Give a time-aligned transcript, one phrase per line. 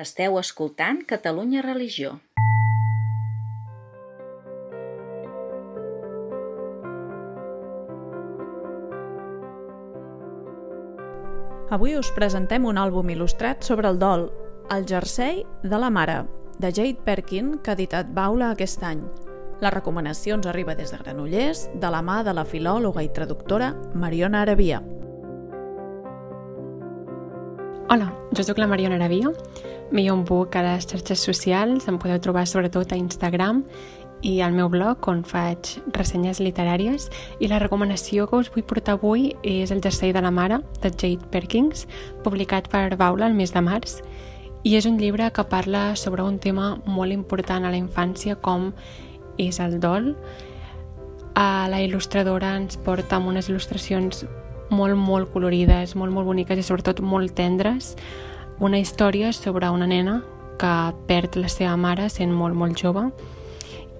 [0.00, 2.14] Esteu escoltant Catalunya Religió.
[11.68, 14.30] Avui us presentem un àlbum il·lustrat sobre el dol,
[14.72, 16.22] El jersei de la mare,
[16.56, 19.02] de Jade Perkin, que ha editat Baula aquest any.
[19.60, 24.46] Les recomanacions arriba des de Granollers, de la mà de la filòloga i traductora Mariona
[24.48, 24.80] Arabia.
[27.92, 29.32] Hola, jo sóc la Mariona Arabia,
[29.90, 33.64] m'hi on puc a les xarxes socials, em podeu trobar sobretot a Instagram
[34.22, 37.08] i al meu blog on faig ressenyes literàries.
[37.42, 40.92] I la recomanació que us vull portar avui és El jersei de la mare de
[40.92, 41.88] Jade Perkins,
[42.22, 43.96] publicat per Baula el mes de març.
[44.62, 48.70] I és un llibre que parla sobre un tema molt important a la infància com
[49.34, 50.12] és el dol.
[51.34, 54.28] A la il·lustradora ens porta amb unes il·lustracions
[54.70, 57.94] molt, molt colorides, molt, molt boniques i sobretot molt tendres.
[58.60, 60.20] Una història sobre una nena
[60.60, 60.72] que
[61.08, 63.08] perd la seva mare sent molt, molt jove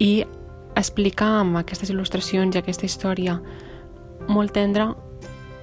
[0.00, 0.24] i
[0.76, 3.38] explica amb aquestes il·lustracions i aquesta història
[4.28, 4.90] molt tendra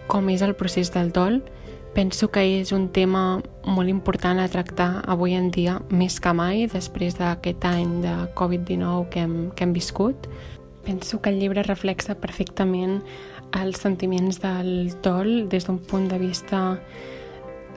[0.08, 1.42] com és el procés del dol.
[1.94, 6.67] Penso que és un tema molt important a tractar avui en dia, més que mai,
[6.70, 10.30] després d'aquest any de Covid-19 que, hem, que hem viscut.
[10.86, 13.02] Penso que el llibre reflexa perfectament
[13.56, 16.80] els sentiments del dol des d'un punt de vista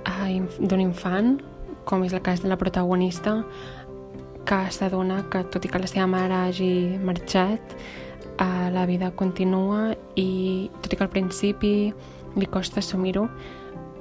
[0.07, 1.39] eh, d'un infant,
[1.85, 3.45] com és el cas de la protagonista,
[4.47, 7.77] que s'adona que tot i que la seva mare hagi marxat,
[8.39, 11.75] eh, la vida continua i tot i que al principi
[12.37, 13.29] li costa assumir-ho,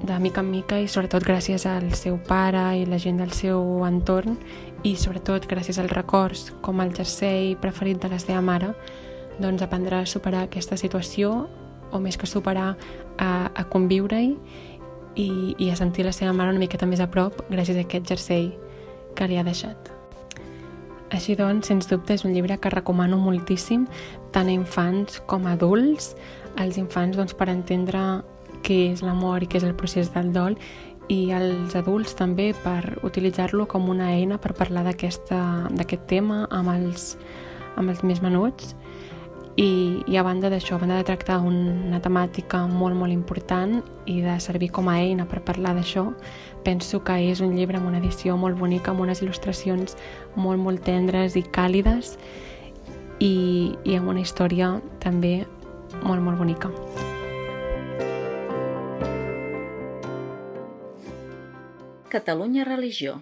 [0.02, 3.84] de mica en mica i sobretot gràcies al seu pare i la gent del seu
[3.84, 4.38] entorn
[4.82, 8.72] i sobretot gràcies als records com el jersei preferit de la seva mare
[9.40, 11.50] doncs aprendrà a superar aquesta situació
[11.92, 12.74] o més que superar
[13.18, 14.34] a, a conviure-hi
[15.16, 18.08] i, i a sentir la seva mare una miqueta més a prop gràcies a aquest
[18.12, 18.50] jersei
[19.16, 19.90] que li ha deixat.
[21.10, 23.88] Així doncs, sens dubte, és un llibre que recomano moltíssim
[24.30, 26.14] tant a infants com a adults.
[26.62, 28.22] Els infants doncs, per entendre
[28.62, 30.56] què és l'amor i què és el procés del dol
[31.10, 37.16] i els adults també per utilitzar-lo com una eina per parlar d'aquest tema amb els,
[37.74, 38.76] amb els més menuts
[39.60, 44.20] i, i a banda d'això, a banda de tractar una temàtica molt, molt important i
[44.24, 46.06] de servir com a eina per parlar d'això,
[46.64, 49.98] penso que és un llibre amb una edició molt bonica, amb unes il·lustracions
[50.36, 52.16] molt, molt tendres i càlides
[53.20, 55.44] i, i amb una història també
[56.00, 56.72] molt, molt bonica.
[62.10, 63.20] Catalunya Religió